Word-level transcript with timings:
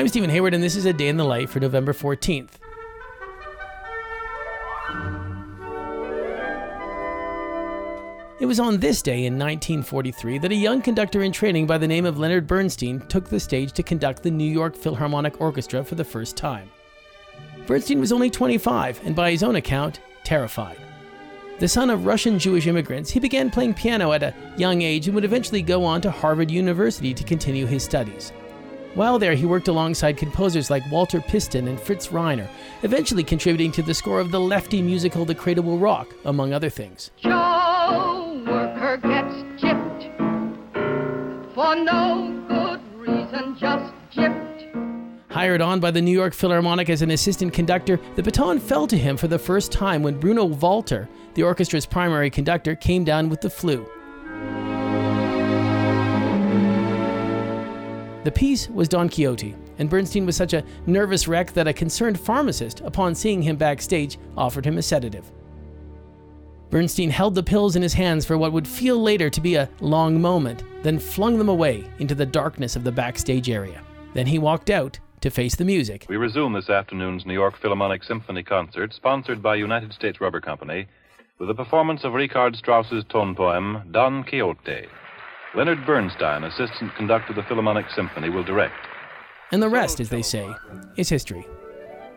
I'm 0.00 0.08
Stephen 0.08 0.30
Hayward, 0.30 0.54
and 0.54 0.62
this 0.62 0.76
is 0.76 0.86
a 0.86 0.94
day 0.94 1.08
in 1.08 1.18
the 1.18 1.26
life 1.26 1.50
for 1.50 1.60
November 1.60 1.92
14th. 1.92 2.52
It 8.40 8.46
was 8.46 8.58
on 8.58 8.78
this 8.78 9.02
day 9.02 9.26
in 9.26 9.34
1943 9.34 10.38
that 10.38 10.52
a 10.52 10.54
young 10.54 10.80
conductor 10.80 11.22
in 11.22 11.32
training 11.32 11.66
by 11.66 11.76
the 11.76 11.86
name 11.86 12.06
of 12.06 12.18
Leonard 12.18 12.46
Bernstein 12.46 13.00
took 13.08 13.28
the 13.28 13.38
stage 13.38 13.72
to 13.72 13.82
conduct 13.82 14.22
the 14.22 14.30
New 14.30 14.50
York 14.50 14.74
Philharmonic 14.74 15.38
Orchestra 15.38 15.84
for 15.84 15.96
the 15.96 16.02
first 16.02 16.34
time. 16.34 16.70
Bernstein 17.66 18.00
was 18.00 18.10
only 18.10 18.30
25 18.30 19.02
and, 19.04 19.14
by 19.14 19.30
his 19.30 19.42
own 19.42 19.56
account, 19.56 20.00
terrified. 20.24 20.78
The 21.58 21.68
son 21.68 21.90
of 21.90 22.06
Russian 22.06 22.38
Jewish 22.38 22.66
immigrants, 22.66 23.10
he 23.10 23.20
began 23.20 23.50
playing 23.50 23.74
piano 23.74 24.12
at 24.12 24.22
a 24.22 24.34
young 24.56 24.80
age 24.80 25.08
and 25.08 25.14
would 25.14 25.26
eventually 25.26 25.60
go 25.60 25.84
on 25.84 26.00
to 26.00 26.10
Harvard 26.10 26.50
University 26.50 27.12
to 27.12 27.22
continue 27.22 27.66
his 27.66 27.84
studies. 27.84 28.32
While 28.94 29.20
there, 29.20 29.34
he 29.34 29.46
worked 29.46 29.68
alongside 29.68 30.16
composers 30.16 30.68
like 30.68 30.82
Walter 30.90 31.20
Piston 31.20 31.68
and 31.68 31.80
Fritz 31.80 32.08
Reiner, 32.08 32.48
eventually 32.82 33.22
contributing 33.22 33.70
to 33.72 33.82
the 33.82 33.94
score 33.94 34.18
of 34.18 34.32
the 34.32 34.40
lefty 34.40 34.82
musical 34.82 35.24
The 35.24 35.34
Cradle 35.34 35.62
Will 35.64 35.78
Rock, 35.78 36.12
among 36.24 36.52
other 36.52 36.70
things. 36.70 37.12
Joe 37.18 38.42
worker 38.46 38.96
gets 38.96 39.34
gypped 39.62 40.00
for 41.54 41.76
no 41.76 42.44
good 42.48 42.80
reason, 42.94 43.56
just 43.58 43.92
gypped. 44.12 44.46
Hired 45.30 45.60
on 45.60 45.78
by 45.78 45.92
the 45.92 46.02
New 46.02 46.10
York 46.10 46.34
Philharmonic 46.34 46.90
as 46.90 47.02
an 47.02 47.12
assistant 47.12 47.52
conductor, 47.52 48.00
the 48.16 48.22
baton 48.22 48.58
fell 48.58 48.88
to 48.88 48.98
him 48.98 49.16
for 49.16 49.28
the 49.28 49.38
first 49.38 49.70
time 49.70 50.02
when 50.02 50.18
Bruno 50.18 50.46
Walter, 50.46 51.08
the 51.34 51.42
orchestra's 51.42 51.86
primary 51.86 52.28
conductor, 52.28 52.74
came 52.74 53.04
down 53.04 53.28
with 53.28 53.40
the 53.40 53.50
flu. 53.50 53.86
The 58.22 58.30
piece 58.30 58.68
was 58.68 58.88
Don 58.88 59.08
Quixote, 59.08 59.54
and 59.78 59.88
Bernstein 59.88 60.26
was 60.26 60.36
such 60.36 60.52
a 60.52 60.62
nervous 60.86 61.26
wreck 61.26 61.52
that 61.54 61.66
a 61.66 61.72
concerned 61.72 62.20
pharmacist, 62.20 62.80
upon 62.80 63.14
seeing 63.14 63.40
him 63.40 63.56
backstage, 63.56 64.18
offered 64.36 64.66
him 64.66 64.76
a 64.76 64.82
sedative. 64.82 65.30
Bernstein 66.68 67.10
held 67.10 67.34
the 67.34 67.42
pills 67.42 67.76
in 67.76 67.82
his 67.82 67.94
hands 67.94 68.26
for 68.26 68.36
what 68.36 68.52
would 68.52 68.68
feel 68.68 68.98
later 68.98 69.30
to 69.30 69.40
be 69.40 69.54
a 69.54 69.68
long 69.80 70.20
moment, 70.20 70.62
then 70.82 70.98
flung 70.98 71.38
them 71.38 71.48
away 71.48 71.84
into 71.98 72.14
the 72.14 72.26
darkness 72.26 72.76
of 72.76 72.84
the 72.84 72.92
backstage 72.92 73.48
area. 73.48 73.82
Then 74.12 74.26
he 74.26 74.38
walked 74.38 74.70
out 74.70 74.98
to 75.22 75.30
face 75.30 75.56
the 75.56 75.64
music. 75.64 76.06
We 76.08 76.16
resume 76.16 76.52
this 76.52 76.70
afternoon's 76.70 77.26
New 77.26 77.34
York 77.34 77.58
Philharmonic 77.60 78.04
Symphony 78.04 78.42
concert, 78.42 78.92
sponsored 78.92 79.42
by 79.42 79.56
United 79.56 79.92
States 79.92 80.20
Rubber 80.20 80.40
Company, 80.40 80.86
with 81.38 81.50
a 81.50 81.54
performance 81.54 82.04
of 82.04 82.12
Richard 82.12 82.54
Strauss's 82.54 83.04
tone 83.08 83.34
poem, 83.34 83.88
Don 83.90 84.24
Quixote. 84.24 84.86
Leonard 85.52 85.84
Bernstein, 85.84 86.44
assistant 86.44 86.94
conductor 86.94 87.30
of 87.30 87.36
the 87.36 87.42
Philharmonic 87.42 87.86
Symphony, 87.90 88.30
will 88.30 88.44
direct. 88.44 88.86
And 89.50 89.60
the 89.60 89.68
rest, 89.68 89.98
as 89.98 90.08
they 90.08 90.22
say, 90.22 90.48
is 90.96 91.08
history. 91.08 91.44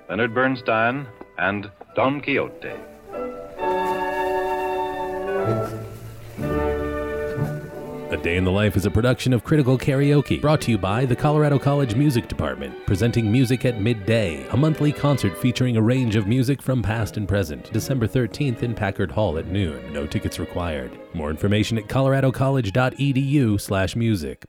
Leonard 0.08 0.36
Bernstein 0.36 1.08
and 1.40 1.72
Don 1.96 2.22
Quixote. 2.22 2.76
A 8.14 8.18
Day 8.18 8.38
in 8.38 8.44
the 8.44 8.52
Life 8.52 8.78
is 8.78 8.86
a 8.86 8.92
production 8.92 9.34
of 9.34 9.44
Critical 9.44 9.76
Karaoke, 9.76 10.40
brought 10.40 10.62
to 10.62 10.70
you 10.70 10.78
by 10.78 11.04
the 11.04 11.16
Colorado 11.16 11.58
College 11.58 11.96
Music 11.96 12.28
Department, 12.28 12.86
presenting 12.86 13.32
Music 13.32 13.66
at 13.66 13.82
Midday, 13.82 14.48
a 14.50 14.58
monthly 14.58 14.92
concert 14.92 15.36
featuring 15.36 15.78
a 15.78 15.82
range 15.82 16.16
of 16.16 16.28
music 16.28 16.62
from 16.62 16.84
past 16.84 17.18
and 17.18 17.28
present, 17.28 17.74
December 17.74 18.08
13th 18.08 18.62
in 18.62 18.76
Packard 18.76 19.12
Hall 19.12 19.40
at 19.40 19.48
noon. 19.48 19.92
No 19.92 20.06
tickets 20.06 20.38
required. 20.38 20.92
More 21.16 21.32
information 21.32 21.80
at 21.80 21.88
coloradocollege.edu/music. 21.88 24.46